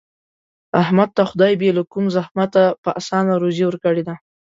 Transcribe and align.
احمد 0.81 1.09
ته 1.15 1.23
خدای 1.29 1.53
بې 1.61 1.69
له 1.77 1.83
کوم 1.91 2.05
زحمته 2.15 2.63
په 2.83 2.89
اسانه 2.99 3.33
روزي 3.41 3.63
ورکړې 3.67 4.03
ده. 4.07 4.15